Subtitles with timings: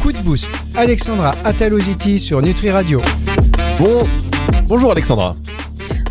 [0.00, 3.02] Coup de boost, Alexandra Ataloziti sur Nutri Radio.
[3.78, 4.04] Bon,
[4.68, 5.34] bonjour Alexandra.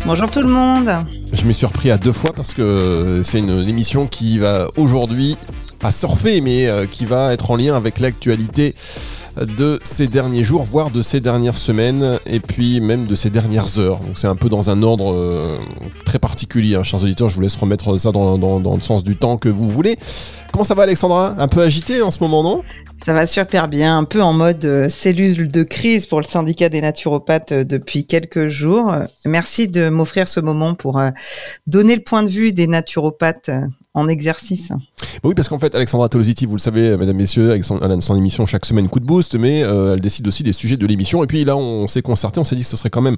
[0.04, 0.90] Bonjour tout le monde.
[1.32, 5.38] Je m'y suis repris à deux fois parce que c'est une émission qui va aujourd'hui,
[5.78, 8.74] pas surfer, mais euh, qui va être en lien avec l'actualité
[9.40, 13.78] de ces derniers jours, voire de ces dernières semaines, et puis même de ces dernières
[13.78, 13.98] heures.
[14.00, 15.56] Donc c'est un peu dans un ordre euh,
[16.04, 19.38] très particulier, hein, chers auditeurs, je vous laisse remettre ça dans, le sens du temps
[19.38, 19.98] que vous voulez.
[20.52, 21.34] Comment ça va Alexandra?
[21.38, 22.62] Un peu agité en ce moment, non?
[23.02, 26.68] Ça va super bien, un peu en mode euh, cellule de crise pour le syndicat
[26.68, 28.94] des naturopathes euh, depuis quelques jours.
[29.24, 31.00] Merci de m'offrir ce moment pour
[31.66, 33.50] donner le point de vue des naturopathes
[33.94, 34.72] en exercice.
[35.24, 38.46] Oui, parce qu'en fait, Alexandra Tolositi, vous le savez, mesdames, messieurs, elle a son émission
[38.46, 41.24] chaque semaine coup de boost, mais elle décide aussi des sujets de l'émission.
[41.24, 43.16] Et puis là, on s'est concerté, on s'est dit que ce serait quand même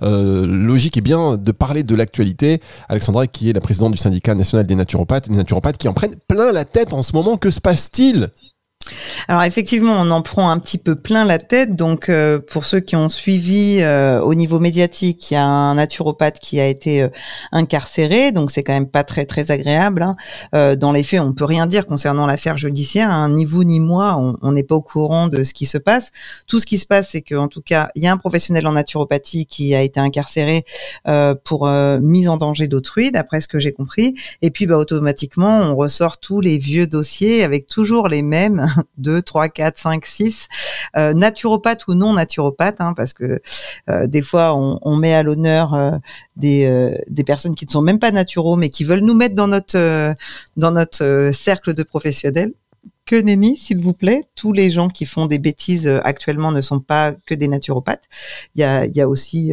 [0.00, 2.60] logique et bien de parler de l'actualité.
[2.88, 6.16] Alexandra, qui est la présidente du syndicat national des naturopathes, des naturopathes qui en prennent
[6.28, 7.36] plein la tête en ce moment.
[7.36, 8.28] Que se passe-t-il?
[9.28, 11.76] Alors effectivement, on en prend un petit peu plein la tête.
[11.76, 15.74] Donc euh, pour ceux qui ont suivi euh, au niveau médiatique, il y a un
[15.76, 17.08] naturopathe qui a été euh,
[17.52, 20.02] incarcéré, donc c'est quand même pas très très agréable.
[20.02, 20.76] Hein.
[20.76, 23.10] dans les faits, on peut rien dire concernant l'affaire judiciaire.
[23.10, 23.30] Hein.
[23.30, 26.12] Ni vous ni moi, on n'est pas au courant de ce qui se passe.
[26.46, 28.72] Tout ce qui se passe, c'est qu'en tout cas, il y a un professionnel en
[28.72, 30.64] naturopathie qui a été incarcéré
[31.44, 34.14] pour mise en danger d'autrui, d'après ce que j'ai compris.
[34.42, 38.66] Et puis bah, automatiquement, on ressort tous les vieux dossiers avec toujours les mêmes
[38.98, 40.48] 2, 3, 4, 5, 6,
[40.96, 43.40] euh, naturopathe ou non naturopathe, hein, parce que
[43.90, 45.92] euh, des fois on, met à l'honneur euh,
[46.36, 49.48] des, des personnes qui ne sont même pas naturaux, mais qui veulent nous mettre dans
[49.48, 50.14] notre,
[50.56, 52.52] dans notre cercle de professionnels
[53.06, 54.24] que nenni, s'il vous plaît.
[54.34, 58.04] Tous les gens qui font des bêtises actuellement ne sont pas que des naturopathes.
[58.54, 59.52] Il y a, aussi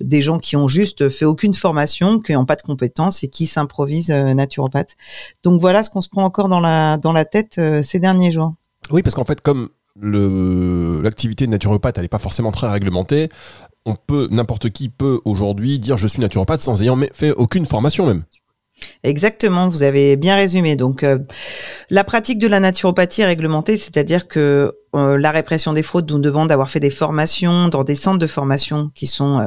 [0.00, 3.46] des gens qui ont juste fait aucune formation, qui n'ont pas de compétences et qui
[3.46, 4.96] s'improvisent naturopathes.
[5.42, 8.54] Donc voilà ce qu'on se prend encore dans la, tête ces derniers jours.
[8.90, 13.28] Oui, parce qu'en fait, comme l'activité de naturopathe, n'est pas forcément très réglementée,
[13.86, 18.06] on peut, n'importe qui peut aujourd'hui dire je suis naturopathe sans ayant fait aucune formation
[18.06, 18.24] même.
[19.02, 20.76] Exactement, vous avez bien résumé.
[20.76, 21.18] Donc, euh,
[21.90, 26.18] la pratique de la naturopathie est réglementée, c'est-à-dire que euh, la répression des fraudes nous
[26.18, 29.46] demande d'avoir fait des formations dans des centres de formation qui sont euh,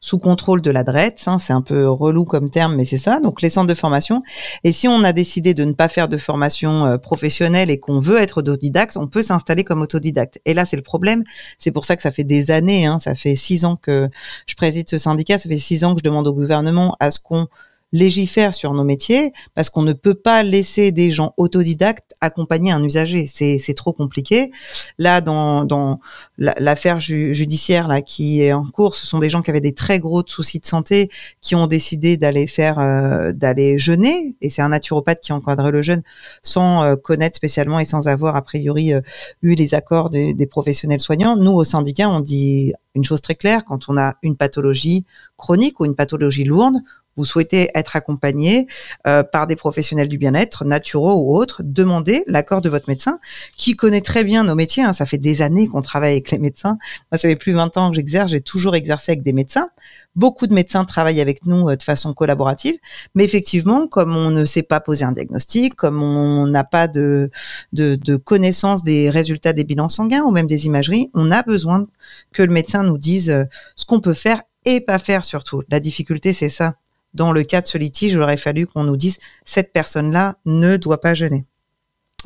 [0.00, 0.84] sous contrôle de la
[1.26, 3.18] hein, c'est un peu relou comme terme, mais c'est ça.
[3.20, 4.22] Donc les centres de formation.
[4.62, 7.98] Et si on a décidé de ne pas faire de formation euh, professionnelle et qu'on
[7.98, 10.40] veut être autodidacte, on peut s'installer comme autodidacte.
[10.44, 11.24] Et là, c'est le problème.
[11.58, 14.08] C'est pour ça que ça fait des années, hein, ça fait six ans que
[14.46, 17.18] je préside ce syndicat, ça fait six ans que je demande au gouvernement à ce
[17.18, 17.48] qu'on
[17.92, 22.82] légifère sur nos métiers parce qu'on ne peut pas laisser des gens autodidactes accompagner un
[22.82, 23.26] usager.
[23.26, 24.50] C'est trop compliqué.
[24.98, 26.00] Là, dans, dans
[26.36, 29.98] l'affaire judiciaire là qui est en cours, ce sont des gens qui avaient des très
[29.98, 31.08] gros soucis de santé
[31.40, 35.82] qui ont décidé d'aller faire euh, d'aller jeûner et c'est un naturopathe qui encadrait le
[35.82, 36.02] jeûne
[36.42, 39.00] sans euh, connaître spécialement et sans avoir a priori euh,
[39.42, 41.36] eu les accords des, des professionnels soignants.
[41.36, 45.06] Nous au syndicat, on dit une chose très claire quand on a une pathologie
[45.36, 46.76] chronique ou une pathologie lourde,
[47.18, 48.66] vous souhaitez être accompagné
[49.06, 53.18] euh, par des professionnels du bien-être, naturaux ou autres, demandez l'accord de votre médecin,
[53.56, 54.84] qui connaît très bien nos métiers.
[54.84, 54.92] Hein.
[54.92, 56.78] Ça fait des années qu'on travaille avec les médecins.
[57.10, 58.30] Moi, ça fait plus de 20 ans que j'exerce.
[58.30, 59.68] J'ai toujours exercé avec des médecins.
[60.14, 62.76] Beaucoup de médecins travaillent avec nous euh, de façon collaborative,
[63.14, 67.30] mais effectivement, comme on ne sait pas poser un diagnostic, comme on n'a pas de,
[67.72, 71.86] de, de connaissance des résultats des bilans sanguins ou même des imageries, on a besoin
[72.32, 73.44] que le médecin nous dise euh,
[73.76, 75.62] ce qu'on peut faire et pas faire surtout.
[75.68, 76.76] La difficulté, c'est ça
[77.18, 80.78] dans le cas de ce litige, il aurait fallu qu'on nous dise cette personne-là ne
[80.78, 81.44] doit pas jeûner.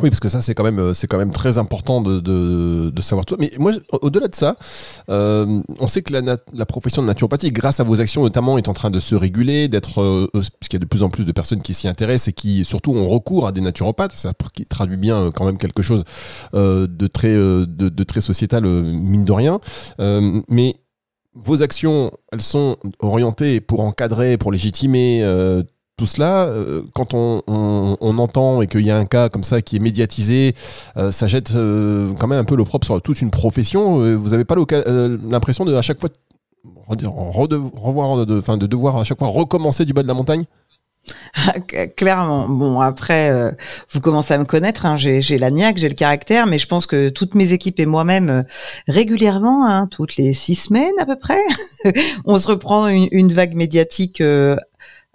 [0.01, 3.27] Oui, parce que ça, c'est quand même, euh, quand même très important de, de, savoir
[3.27, 3.37] tout.
[3.39, 4.57] Mais moi, au-delà de ça,
[5.11, 8.73] euh, on sait que la, profession de naturopathie, grâce à vos actions notamment, est en
[8.73, 11.33] train de se réguler, d'être, euh, parce qu'il y a de plus en plus de
[11.33, 14.13] personnes qui s'y intéressent et qui surtout ont recours à des naturopathes.
[14.13, 16.05] Ça qui traduit bien quand même quelque chose
[16.55, 19.61] de très, de, très sociétal, mine de rien.
[20.49, 20.77] mais
[21.35, 25.63] vos actions, elles sont orientées pour encadrer, pour légitimer euh,
[25.97, 26.45] tout cela.
[26.47, 27.43] Euh, quand on,
[28.19, 30.55] entend et qu'il y a un cas comme ça qui est médiatisé,
[30.97, 34.17] euh, ça jette quand même un peu l'opprobre sur toute une profession.
[34.17, 36.11] vous n'avez pas l'impression de à chaque fois
[36.87, 40.45] revoir, de, de devoir à chaque fois recommencer du bas de la montagne
[41.97, 42.49] Clairement.
[42.49, 43.51] Bon, après, euh,
[43.91, 44.87] vous commencez à me connaître.
[44.87, 47.87] Hein, j'ai la niaque, j'ai le caractère, mais je pense que toutes mes équipes et
[47.87, 48.43] moi-même, euh,
[48.89, 51.43] régulièrement, hein, toutes les six semaines à peu près,
[52.25, 54.57] on se reprend une, vague médiatique euh,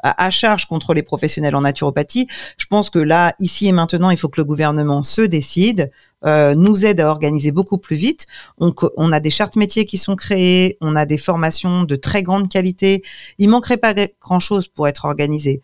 [0.04, 2.28] à, charge contre les professionnels en naturopathie.
[2.58, 5.92] Je pense que là, ici et maintenant, il faut que le gouvernement se décide,
[6.24, 8.28] nous aide à organiser beaucoup plus vite.
[8.60, 12.22] On, on, a des chartes métiers qui sont créées, on a des formations de très
[12.22, 13.04] grande qualité.
[13.38, 15.62] Il manquerait pas grand-chose pour être organisé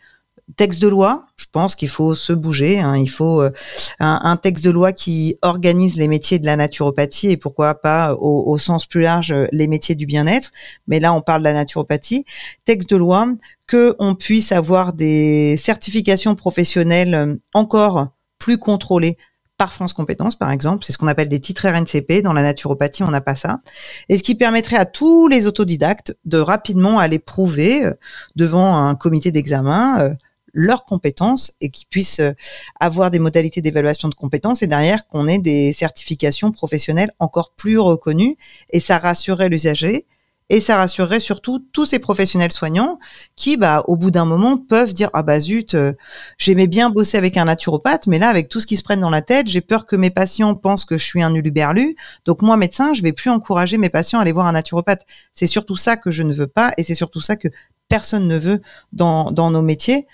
[0.58, 2.80] Texte de loi, je pense qu'il faut se bouger.
[2.80, 2.98] Hein.
[2.98, 3.52] il faut euh,
[4.00, 8.44] un, texte de loi qui organise les métiers de la naturopathie et pourquoi pas au,
[8.52, 10.52] au sens plus large les métiers du bien-être.
[10.88, 12.26] Mais là, on parle de la naturopathie.
[12.66, 13.28] Texte de loi
[13.68, 18.08] que on puisse avoir des certifications professionnelles encore
[18.38, 19.18] plus contrôlées
[19.58, 20.84] par France Compétences, par exemple.
[20.84, 22.22] C'est ce qu'on appelle des titres RNCP.
[22.22, 23.62] Dans la naturopathie, on n'a pas ça.
[24.10, 27.94] Et ce qui permettrait à tous les autodidactes de rapidement aller prouver euh,
[28.36, 30.14] devant un comité d'examen euh,
[30.54, 32.34] leurs compétences et qu'ils puissent euh,
[32.80, 37.80] avoir des modalités d'évaluation de compétences et derrière qu'on ait des certifications professionnelles encore plus
[37.80, 38.38] reconnues
[38.70, 40.06] et ça rassurerait l'usager
[40.50, 43.00] et ça rassurerait surtout tous ces professionnels soignants
[43.36, 45.94] qui, bah, au bout d'un moment, peuvent dire ah bah zut, euh,
[46.38, 49.10] j'aimais bien bosser avec un naturopathe, mais là, avec tout ce qui se prenne dans
[49.10, 51.96] la tête, j'ai peur que mes patients pensent que je suis un uluberlu.
[52.26, 55.06] Donc moi, médecin, je vais plus encourager mes patients à aller voir un naturopathe.
[55.34, 57.48] C'est surtout ça que je ne veux pas, et c'est surtout ça que
[57.88, 58.62] personne ne veut
[58.92, 60.08] dans, dans nos métiers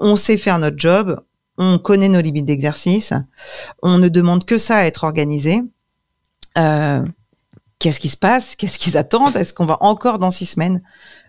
[0.00, 1.20] on sait faire notre job,
[1.56, 3.12] on connaît nos limites d'exercice,
[3.82, 5.60] on ne demande que ça à être organisé.
[6.58, 7.04] Euh,
[7.78, 8.56] qu'est-ce qui se passe?
[8.56, 9.36] Qu'est-ce qu'ils attendent?
[9.36, 10.82] Est-ce qu'on va encore dans six semaines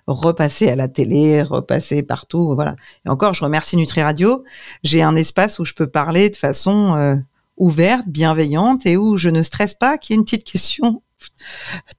[0.07, 2.55] repasser à la télé, repasser partout?
[2.55, 2.75] Voilà.
[3.05, 4.43] Et encore, je remercie Nutri Radio.
[4.83, 7.15] J'ai un espace où je peux parler de façon euh,
[7.57, 11.01] ouverte, bienveillante et où je ne stresse pas qu'il y ait une petite question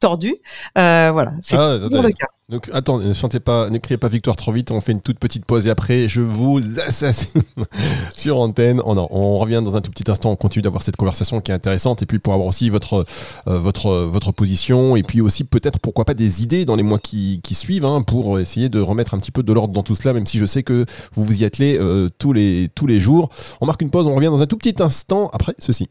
[0.01, 0.37] tordue.
[0.79, 2.27] Euh, voilà, c'est ah, le cas.
[2.49, 4.73] Donc, attends, ne chantez pas, ne criez pas victoire trop vite.
[4.73, 7.43] On fait une toute petite pause et après, je vous assassine
[8.17, 8.83] sur antenne.
[8.85, 10.31] Oh on, revient dans un tout petit instant.
[10.31, 13.07] On continue d'avoir cette conversation qui est intéressante et puis pour avoir aussi votre
[13.47, 16.99] euh, votre votre position et puis aussi peut-être pourquoi pas des idées dans les mois
[16.99, 20.13] qui, suivent hein, pour essayer de remettre un petit peu de l'ordre dans tout cela.
[20.13, 20.85] Même si je sais que
[21.15, 23.31] vous vous y attelez euh, tous les tous les jours.
[23.63, 24.07] On marque une pause.
[24.07, 25.89] On revient dans un tout petit instant après ceci.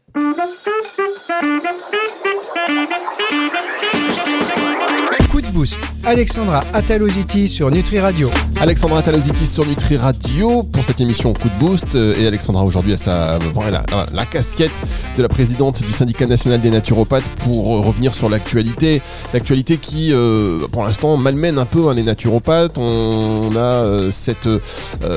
[6.04, 8.30] Alexandra Ataloziti sur Nutri Radio.
[8.58, 11.94] Alexandra Ataloziti sur Nutri Radio pour cette émission Coup de boost.
[11.94, 13.38] Euh, et Alexandra aujourd'hui a sa,
[13.70, 14.82] la, la, casquette
[15.16, 19.02] de la présidente du syndicat national des naturopathes pour revenir sur l'actualité.
[19.34, 22.78] L'actualité qui, euh, pour l'instant, malmène un peu hein, les naturopathes.
[22.78, 24.48] On, a euh, cette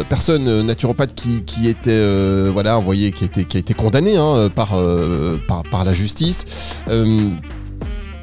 [0.10, 4.76] personne naturopathe qui, était, voilà, envoyée, qui a été, qui a été condamnée hein, par
[5.86, 6.46] la justice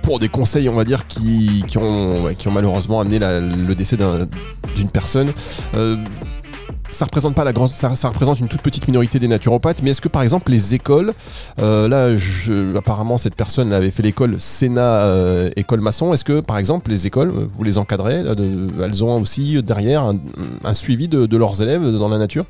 [0.02, 3.96] pour des conseils, on va dire, qui, qui, ont, qui ont malheureusement amené le décès
[3.96, 5.32] d'une personne.
[5.74, 5.96] Euh,
[6.90, 10.08] ça représente pas la ça, représente une toute petite minorité des naturopathes, mais est-ce que
[10.08, 11.14] par exemple les écoles,
[11.58, 16.40] euh, là, je, apparemment cette personne avait fait l'école Sénat euh, école maçon, est-ce que
[16.40, 18.22] par exemple les écoles, vous les encadrez,
[18.82, 20.12] elles ont aussi derrière
[20.64, 22.44] un, suivi de leurs élèves dans la nature?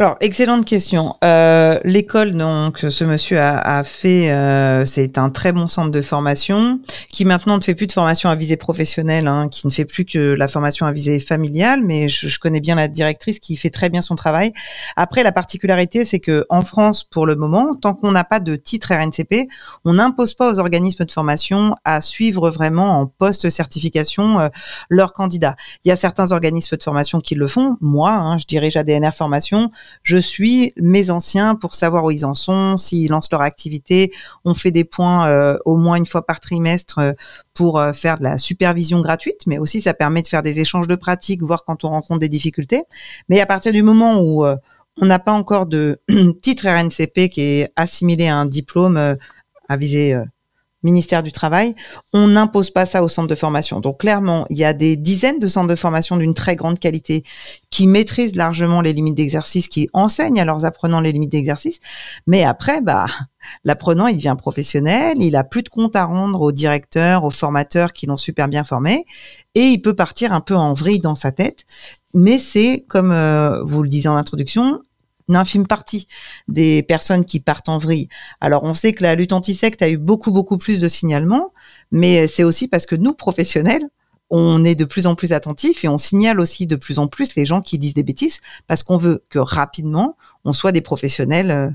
[0.00, 1.14] Alors, excellente question.
[1.22, 6.80] Euh, l'école, donc, ce monsieur a, fait, euh, c'est un très bon centre de formation
[7.10, 10.06] qui maintenant ne fait plus de formation à visée professionnelle, hein, qui ne fait plus
[10.06, 13.90] que la formation à visée familiale, mais je, connais bien la directrice qui fait très
[13.90, 14.54] bien son travail.
[14.96, 18.56] Après, la particularité, c'est que en France, pour le moment, tant qu'on n'a pas de
[18.56, 19.48] titre RNCP,
[19.84, 24.48] on n'impose pas aux organismes de formation à suivre vraiment en post-certification euh,
[24.88, 25.56] leurs candidats.
[25.84, 27.76] Il y a certains organismes de formation qui le font.
[27.82, 29.68] Moi, hein, je dirige ADNR Formation
[30.02, 34.12] je suis mes anciens pour savoir où ils en sont, s'ils lancent leur activité.
[34.44, 37.12] On fait des points euh, au moins une fois par trimestre euh,
[37.54, 40.88] pour euh, faire de la supervision gratuite, mais aussi ça permet de faire des échanges
[40.88, 42.84] de pratiques, voir quand on rencontre des difficultés.
[43.28, 46.00] Mais à partir du moment où on n'a pas encore de
[46.42, 49.16] titre RNCP qui est assimilé à un diplôme
[49.68, 50.16] à viser
[50.82, 51.74] ministère du Travail,
[52.12, 53.80] on n'impose pas ça au centre de formation.
[53.80, 57.24] Donc clairement, il y a des dizaines de centres de formation d'une très grande qualité
[57.70, 61.80] qui maîtrisent largement les limites d'exercice, qui enseignent à leurs apprenants les limites d'exercice.
[62.26, 63.06] Mais après, bah,
[63.64, 67.92] l'apprenant, il devient professionnel, il a plus de compte à rendre aux directeurs, aux formateurs
[67.92, 69.04] qui l'ont super bien formé,
[69.54, 71.64] et il peut partir un peu en vrille dans sa tête.
[72.14, 74.80] Mais c'est, comme euh, vous le disiez en introduction,
[75.30, 76.08] une infime partie
[76.48, 78.08] des personnes qui partent en vrille.
[78.40, 81.52] Alors on sait que la lutte anti-secte a eu beaucoup beaucoup plus de signalements,
[81.92, 83.88] mais c'est aussi parce que nous professionnels,
[84.28, 87.34] on est de plus en plus attentifs et on signale aussi de plus en plus
[87.36, 91.50] les gens qui disent des bêtises parce qu'on veut que rapidement on soit des professionnels
[91.50, 91.70] euh,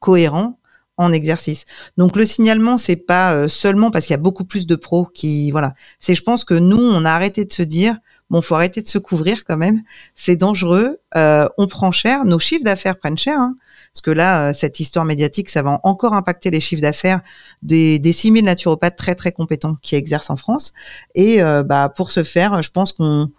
[0.00, 0.58] cohérents
[0.98, 1.66] en exercice.
[1.98, 5.06] Donc le signalement c'est pas euh, seulement parce qu'il y a beaucoup plus de pros
[5.06, 7.96] qui voilà, c'est je pense que nous on a arrêté de se dire
[8.30, 9.82] bon, faut arrêter de se couvrir quand même.
[10.14, 10.98] C'est dangereux.
[11.16, 12.24] Euh, on prend cher.
[12.24, 13.38] Nos chiffres d'affaires prennent cher.
[13.38, 13.56] Hein,
[13.92, 17.20] parce que là, euh, cette histoire médiatique, ça va encore impacter les chiffres d'affaires
[17.62, 20.72] des, des 6000 naturopathes très très compétents qui exercent en France.
[21.14, 23.30] Et euh, bah, pour ce faire, je pense qu'on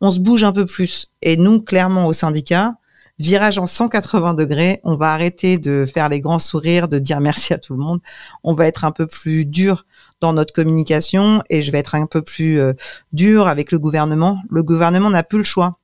[0.00, 1.10] on se bouge un peu plus.
[1.22, 2.76] Et nous, clairement, au syndicat,
[3.18, 7.52] virage en 180 degrés, on va arrêter de faire les grands sourires, de dire merci
[7.52, 8.00] à tout le monde.
[8.44, 9.86] On va être un peu plus dur
[10.20, 12.72] dans notre communication et je vais être un peu plus euh,
[13.12, 14.38] dur avec le gouvernement.
[14.50, 15.78] Le gouvernement n'a plus le choix.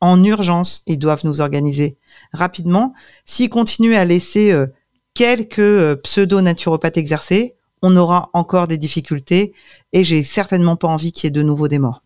[0.00, 0.82] en urgence.
[0.86, 1.96] Ils doivent nous organiser
[2.32, 2.92] rapidement.
[3.24, 4.66] S'ils continuent à laisser euh,
[5.14, 9.52] quelques euh, pseudo-naturopathes exercer, on aura encore des difficultés
[9.92, 12.01] et j'ai certainement pas envie qu'il y ait de nouveau des morts.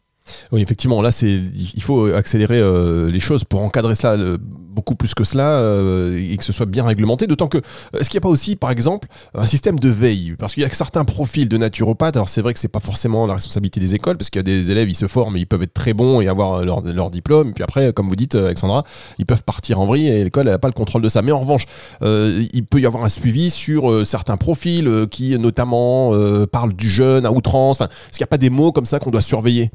[0.53, 1.41] Oui, effectivement, là, c'est,
[1.75, 4.17] il faut accélérer euh, les choses pour encadrer ça
[4.77, 7.27] beaucoup plus que cela euh, et que ce soit bien réglementé.
[7.27, 7.59] D'autant que,
[7.99, 10.37] est-ce qu'il n'y a pas aussi, par exemple, un système de veille?
[10.39, 12.17] Parce qu'il y a certains profils de naturopathes.
[12.17, 14.45] Alors, c'est vrai que c'est pas forcément la responsabilité des écoles, parce qu'il y a
[14.45, 17.51] des élèves, ils se forment, ils peuvent être très bons et avoir leur, diplôme.
[17.51, 18.85] Et puis après, comme vous dites, Alexandra,
[19.19, 21.23] ils peuvent partir en vrille et l'école, n'a pas le contrôle de ça.
[21.23, 21.65] Mais en revanche,
[22.03, 26.13] euh, il peut y avoir un suivi sur certains profils qui, notamment,
[26.53, 27.81] parlent du jeune à outrance.
[27.81, 29.71] Est-ce qu'il n'y a pas des mots comme ça qu'on doit surveiller?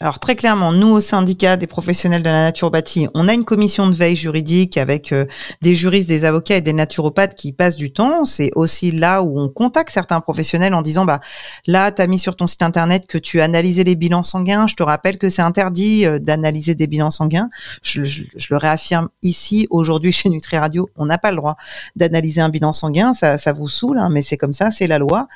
[0.00, 3.86] Alors très clairement, nous au syndicat des professionnels de la naturopathie, on a une commission
[3.88, 5.26] de veille juridique avec euh,
[5.60, 8.24] des juristes, des avocats et des naturopathes qui passent du temps.
[8.24, 11.20] C'est aussi là où on contacte certains professionnels en disant bah
[11.66, 14.66] là tu as mis sur ton site internet que tu analysais les bilans sanguins.
[14.66, 17.48] Je te rappelle que c'est interdit euh, d'analyser des bilans sanguins.
[17.82, 18.02] Je,
[18.50, 21.56] le réaffirme ici aujourd'hui chez Nutri Radio, on n'a pas le droit
[21.96, 23.12] d'analyser un bilan sanguin.
[23.12, 25.28] Ça, ça vous saoule, hein, mais c'est comme ça, c'est la loi.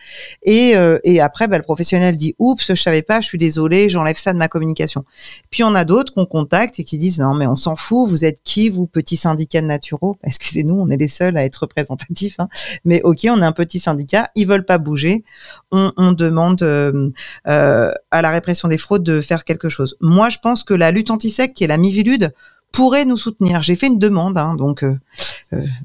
[0.43, 4.17] Et, euh, après, bah, le professionnel dit oups, je savais pas, je suis désolé, j'enlève
[4.17, 5.05] ça de ma communication.
[5.51, 8.25] Puis on a d'autres qu'on contacte et qui disent non mais on s'en fout, vous
[8.25, 10.17] êtes qui vous petit syndicat de naturaux?
[10.23, 12.49] Excusez-nous, on est les seuls à être représentatifs, hein.
[12.85, 15.25] mais ok, on est un petit syndicat, ils veulent pas bouger,
[15.73, 17.11] on, demande euh,
[17.49, 19.97] euh, à la répression des fraudes de faire quelque chose.
[20.01, 22.33] Moi je pense que la lutte anti-sec, qui est la Mivilude,
[22.73, 23.63] pourrait nous soutenir.
[23.63, 24.95] J'ai fait une demande, hein, donc euh,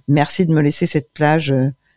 [0.08, 1.54] merci de me laisser cette plage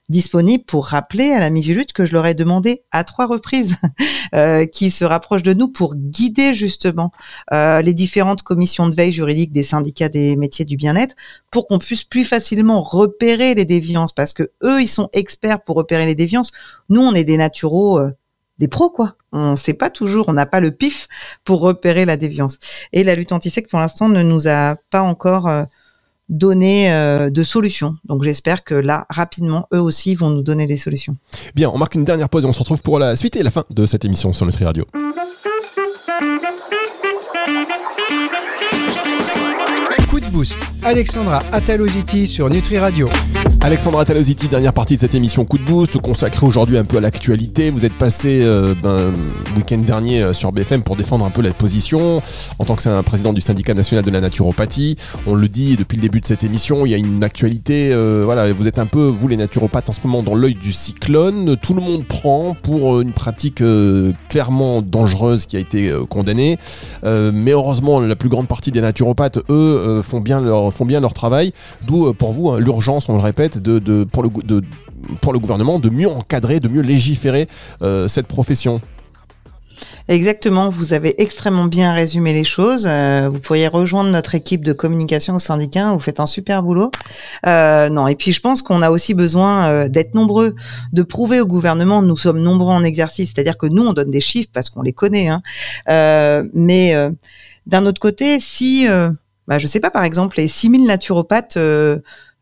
[0.08, 3.76] disponible pour rappeler à la Mivilude que je leur ai demandé à trois reprises
[4.34, 7.10] euh, qui se rapprochent de nous pour guider justement
[7.52, 11.16] euh, les différentes commissions de veille juridique des syndicats des métiers du bien-être
[11.50, 15.76] pour qu'on puisse plus facilement repérer les déviances parce que eux ils sont experts pour
[15.76, 16.52] repérer les déviances.
[16.90, 18.12] Nous on est des naturaux euh,
[18.58, 19.16] des pros quoi.
[19.32, 21.08] On sait pas toujours, on n'a pas le pif
[21.44, 22.58] pour repérer la déviance.
[22.92, 25.48] Et la lutte anti-sec pour l'instant ne nous a pas encore
[26.28, 27.96] donner euh, de solutions.
[28.04, 31.16] Donc j'espère que là, rapidement, eux aussi vont nous donner des solutions.
[31.54, 33.50] Bien, on marque une dernière pause et on se retrouve pour la suite et la
[33.50, 34.84] fin de cette émission sur Nutri Radio.
[40.08, 43.08] Coup de boost, Alexandra Ataloziti sur Nutri Radio.
[43.64, 47.00] Alexandra Talositi, dernière partie de cette émission Coup de Boost, consacrée aujourd'hui un peu à
[47.00, 47.70] l'actualité.
[47.70, 49.10] Vous êtes passé euh, ben,
[49.56, 52.20] week-end dernier euh, sur BFM pour défendre un peu la position
[52.58, 54.96] en tant que président du syndicat national de la naturopathie.
[55.26, 57.88] On le dit depuis le début de cette émission, il y a une actualité.
[57.90, 60.70] Euh, voilà, vous êtes un peu, vous les naturopathes, en ce moment dans l'œil du
[60.70, 61.56] cyclone.
[61.56, 63.62] Tout le monde prend pour une pratique
[64.28, 66.58] clairement dangereuse qui a été condamnée.
[67.02, 71.14] mais heureusement, la plus grande partie des naturopathes, eux, font, bien leur, font bien leur
[71.14, 71.54] travail.
[71.86, 74.30] D'où pour vous hein, l'urgence, on le répète de, pour, le,
[75.20, 77.48] pour le gouvernement de mieux encadrer, de mieux légiférer
[77.82, 78.80] euh, cette profession
[80.06, 82.86] Exactement, vous avez extrêmement bien résumé les choses.
[82.86, 86.90] Euh, vous pourriez rejoindre notre équipe de communication au syndicat, vous faites un super boulot.
[87.46, 90.54] Euh, non, et puis je pense qu'on a aussi besoin d'être nombreux,
[90.92, 94.20] de prouver au gouvernement, nous sommes nombreux en exercice, c'est-à-dire que nous, on donne des
[94.20, 95.28] chiffres parce qu'on les connaît.
[95.28, 95.42] Hein.
[96.52, 96.94] mais
[97.66, 98.86] d'un autre côté, si,
[99.48, 101.58] bah, je sais pas, par exemple, les 6000 naturopathes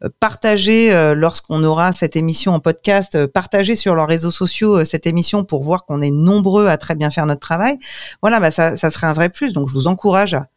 [0.09, 4.85] partager euh, lorsqu'on aura cette émission en podcast, euh, partager sur leurs réseaux sociaux euh,
[4.85, 7.79] cette émission pour voir qu'on est nombreux à très bien faire notre travail.
[8.21, 9.53] Voilà, bah ça, ça serait un vrai plus.
[9.53, 10.49] Donc je vous encourage à,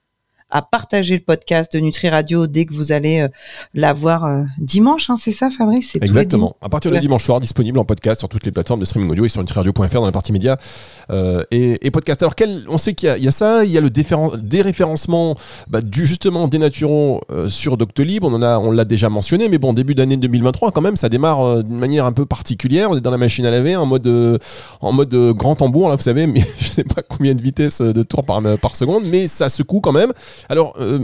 [0.51, 3.27] à partager le podcast de Nutri Radio dès que vous allez euh,
[3.73, 5.95] l'avoir euh, dimanche, hein, c'est ça Fabrice?
[5.99, 6.55] Exactement.
[6.61, 9.25] À partir de dimanche soir, disponible en podcast sur toutes les plateformes de streaming audio
[9.25, 10.57] et sur nutriradio.fr dans la partie médias
[11.09, 12.21] euh, et, podcast.
[12.21, 15.35] Alors quel, on sait qu'il y, a ça, il y a le déréférencement
[15.67, 19.57] bah, du, justement des naturaux sur Doctolib, on en a, on l'a déjà mentionné, mais
[19.57, 22.91] bon, début d'année 2023 quand même, ça démarre d'une manière un peu particulière.
[22.91, 24.39] On est dans la machine à laver en mode,
[24.81, 28.03] en mode grand tambour là, vous savez, mais je sais pas combien de vitesse de
[28.03, 30.11] tour par, par seconde, mais ça secoue quand même.
[30.49, 30.99] Alors, euh,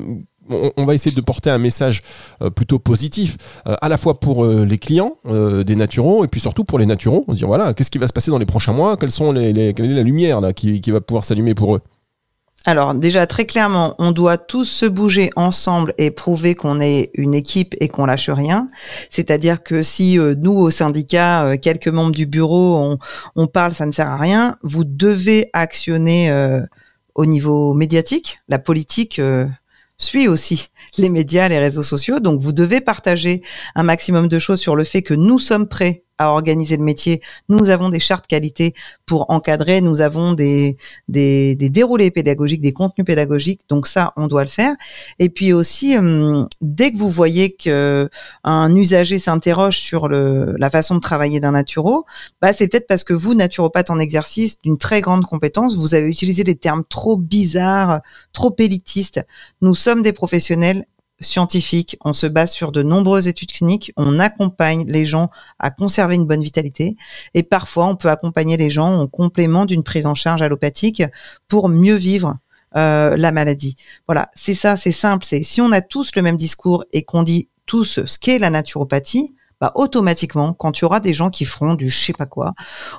[0.76, 2.02] on, va essayer de porter un message
[2.42, 6.64] euh, plutôt positif, euh, à la fois pour les clients des naturaux et puis surtout
[6.64, 7.24] pour les naturaux.
[7.28, 8.98] On se dit voilà, qu'est-ce qui va se passer dans les prochains mois?
[8.98, 11.82] Quelles sont les, quelle est la lumière là, qui, va pouvoir s'allumer pour eux?
[12.66, 17.34] Alors déjà très clairement, on doit tous se bouger ensemble et prouver qu'on est une
[17.34, 18.68] équipe et qu'on lâche rien.
[19.10, 22.98] C'est-à-dire que si nous au syndicat, quelques membres du bureau,
[23.36, 24.58] on, parle, ça ne sert à rien.
[24.64, 26.30] Vous devez actionner
[27.16, 29.48] au niveau médiatique, la politique euh,
[29.98, 32.20] suit aussi les médias, les réseaux sociaux.
[32.20, 33.42] Donc vous devez partager
[33.76, 37.22] un maximum de choses sur le fait que nous sommes prêts organiser le métier.
[37.50, 38.74] Nous avons des chartes qualité
[39.06, 39.82] pour encadrer.
[39.82, 43.62] Nous avons des, déroulés pédagogiques, des contenus pédagogiques.
[43.70, 44.76] Donc ça, on doit le faire.
[45.20, 48.10] Et puis aussi, hum, dès que vous voyez que
[48.44, 52.06] un usager s'interroge sur la façon de travailler d'un naturo,
[52.42, 56.08] bah c'est peut-être parce que vous, naturopathe en exercice d'une très grande compétence, vous avez
[56.08, 58.02] utilisé des termes trop bizarres,
[58.34, 59.26] trop élitistes.
[59.62, 60.86] Nous sommes des professionnels
[61.22, 66.16] scientifiques, on se base sur de nombreuses études cliniques, on accompagne les gens à conserver
[66.16, 66.98] une bonne vitalité.
[67.34, 71.04] Et parfois on peut accompagner les gens en complément d'une prise en charge allopathique
[71.48, 72.38] pour mieux vivre
[72.76, 73.76] euh, la maladie.
[74.08, 75.26] Voilà, c'est ça, c'est simple.
[75.26, 78.50] C'est si on a tous le même discours et qu'on dit tous ce qu'est la
[78.50, 82.54] naturopathie, bah, automatiquement, quand tu auras des gens qui feront du je sais pas quoi,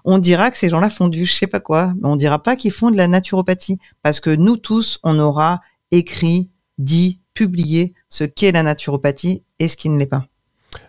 [0.05, 2.55] on dira que ces gens-là font du je sais pas quoi, mais on dira pas
[2.55, 5.61] qu'ils font de la naturopathie, parce que nous tous, on aura
[5.91, 10.27] écrit, dit, publié ce qu'est la naturopathie et ce qui ne l'est pas.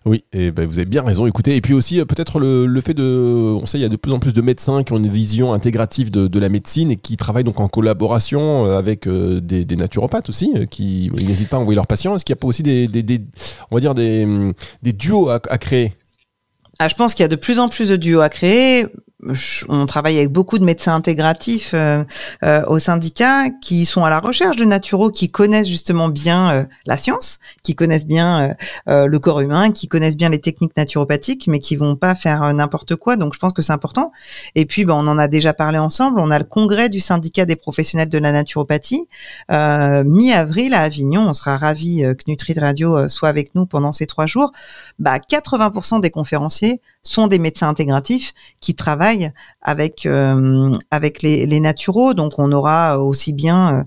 [0.06, 1.26] Oui, et ben vous avez bien raison.
[1.26, 3.96] Écoutez, et puis aussi euh, peut-être le, fait de, on sait, il y a de
[3.96, 7.18] plus en plus de médecins qui ont une vision intégrative de, la médecine et qui
[7.18, 11.76] travaillent donc en collaboration euh, avec euh, des, naturopathes aussi, qui n'hésitent pas à envoyer
[11.76, 12.16] leurs patients.
[12.16, 12.88] Est-ce qu'il n'y a pas aussi des,
[13.72, 14.54] on va dire des,
[14.94, 15.94] duos à, à créer?
[16.80, 18.88] Ah, je pense qu'il y a de plus en plus de duos à créer
[19.70, 22.03] on travaille avec beaucoup de médecins intégratifs euh,
[22.44, 26.63] euh, au syndicat qui sont à la recherche de naturaux qui connaissent justement bien euh,
[26.86, 28.56] la science, qui connaissent bien
[28.88, 32.96] le corps humain, qui connaissent bien les techniques naturopathiques, mais qui vont pas faire n'importe
[32.96, 33.15] quoi.
[33.15, 34.12] Donc je pense que c'est important.
[34.56, 36.20] Et puis ben, on en a déjà parlé ensemble.
[36.20, 39.08] On a le congrès du syndicat des professionnels de la naturopathie
[39.50, 41.27] mi-avril à Avignon.
[41.27, 44.51] On sera ravis que Nutri Radio soit avec nous pendant ces trois jours.
[45.00, 49.12] Bah 80% des conférenciers sont des médecins intégratifs qui travaillent
[49.62, 52.13] avec euh, avec les, naturaux.
[52.13, 53.84] Donc on aura aussi bien euh,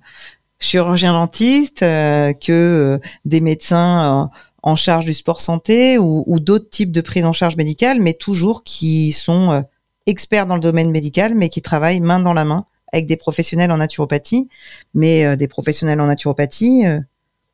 [0.58, 4.30] chirurgiens dentistes euh, que des médecins
[4.62, 8.14] en charge du sport santé ou, ou d'autres types de prise en charge médicale, mais
[8.14, 9.64] toujours qui sont
[10.06, 13.72] experts dans le domaine médical, mais qui travaillent main dans la main avec des professionnels
[13.72, 14.48] en naturopathie,
[14.94, 16.84] mais des professionnels en naturopathie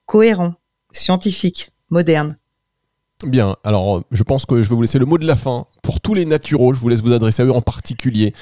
[0.07, 0.55] cohérents,
[0.93, 2.37] scientifiques, modernes.
[3.25, 6.01] Bien, alors je pense que je vais vous laisser le mot de la fin pour
[6.01, 6.75] tous les naturaux.
[6.75, 8.33] Je vous laisse vous adresser à eux en particulier.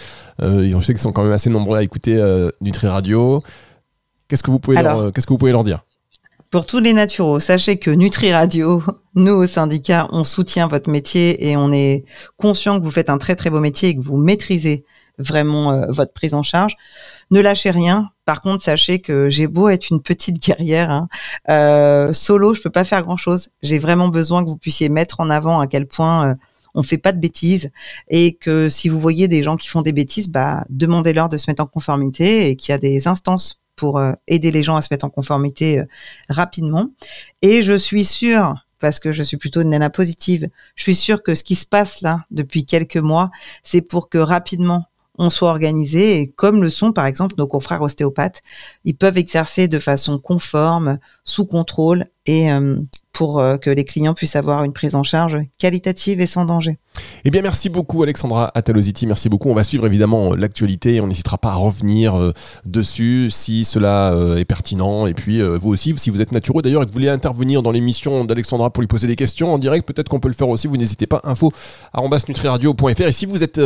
[0.43, 3.43] Euh, je sais qu'ils sont quand même assez nombreux à écouter euh, Nutri Radio.
[4.29, 5.81] Qu'est-ce que vous pouvez leur, euh, qu'est-ce que vous pouvez leur dire?
[6.51, 8.83] Pour tous les naturaux, sachez que Nutri Radio,
[9.15, 12.05] nous au syndicat, on soutient votre métier et on est
[12.37, 14.85] conscient que vous faites un très très beau métier et que vous maîtrisez
[15.19, 16.77] vraiment euh, votre prise en charge.
[17.31, 18.11] Ne lâchez rien.
[18.31, 21.09] Par contre, sachez que j'ai beau être une petite guerrière, hein,
[21.49, 23.51] euh, solo, je peux pas faire grand chose.
[23.61, 26.35] J'ai vraiment besoin que vous puissiez mettre en avant à quel point euh,
[26.77, 27.73] on fait pas de bêtises
[28.07, 31.51] et que si vous voyez des gens qui font des bêtises, bah demandez-leur de se
[31.51, 34.91] mettre en conformité et qu'il y a des instances pour aider les gens à se
[34.93, 35.83] mettre en conformité
[36.29, 36.89] rapidement.
[37.43, 40.49] Et je suis sûre parce que je suis plutôt une nana positive.
[40.77, 43.33] Je suis sûre que ce qui se passe là depuis quelques mois,
[43.65, 44.87] c'est pour que rapidement
[45.21, 48.41] on soit organisé et comme le sont par exemple nos confrères ostéopathes,
[48.87, 52.77] ils peuvent exercer de façon conforme, sous contrôle et euh,
[53.13, 56.79] pour euh, que les clients puissent avoir une prise en charge qualitative et sans danger.
[57.25, 59.51] Eh bien, merci beaucoup Alexandra Ataloziti, merci beaucoup.
[59.51, 62.33] On va suivre évidemment l'actualité, on n'hésitera pas à revenir euh,
[62.65, 65.07] dessus si cela euh, est pertinent.
[65.07, 67.73] Et puis vous aussi, si vous êtes natureux d'ailleurs et que vous voulez intervenir dans
[67.73, 70.67] l'émission d'Alexandra pour lui poser des questions en direct, peut-être qu'on peut le faire aussi.
[70.67, 71.53] Vous n'hésitez pas, info
[72.29, 73.01] nutriradio.fr.
[73.01, 73.61] Et si vous êtes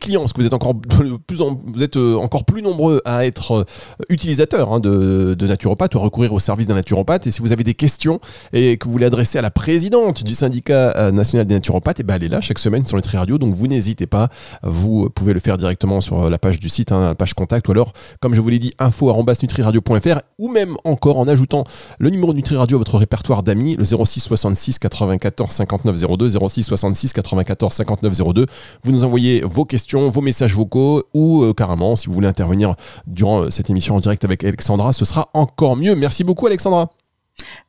[0.00, 3.66] client, parce que vous êtes encore plus, vous êtes encore plus nombreux à être
[4.08, 7.64] utilisateurs hein, de, de ou à recourir au service d'un naturopathe, et si vous avez
[7.64, 8.20] des questions
[8.52, 12.02] et que vous voulez adresser à la présidente du syndicat euh, national des naturopathes, et
[12.02, 14.28] eh ben elle est là chaque semaine sur Nutri Radio, donc vous n'hésitez pas,
[14.62, 17.68] vous pouvez le faire directement sur euh, la page du site, hein, la page contact,
[17.68, 21.64] ou alors, comme je vous l'ai dit, info.nutriradio.fr, ou même encore en ajoutant
[21.98, 26.62] le numéro Nutri Radio à votre répertoire d'amis, le 06 66 94 59 02, 06
[26.64, 28.46] 66 94 59 02.
[28.82, 32.74] Vous nous envoyez vos questions, vos messages vocaux, ou euh, carrément, si vous voulez intervenir
[33.06, 35.94] durant cette émission en direct avec Alexandra, ce sera encore mieux.
[35.94, 36.90] Merci beaucoup Alexandra.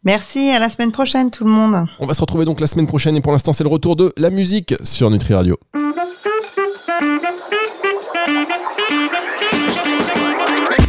[0.04, 1.86] Merci, à la semaine prochaine tout le monde.
[2.00, 4.14] On va se retrouver donc la semaine prochaine et pour l'instant c'est le retour de
[4.18, 5.58] la musique sur Nutri Radio.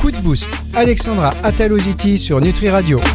[0.01, 3.01] Coup de boost, Alexandra Ataloziti sur Nutri Radio.